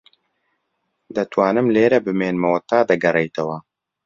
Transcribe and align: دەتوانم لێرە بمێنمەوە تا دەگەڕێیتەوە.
دەتوانم 1.15 1.67
لێرە 1.75 1.99
بمێنمەوە 2.05 2.59
تا 2.69 2.79
دەگەڕێیتەوە. 2.89 3.57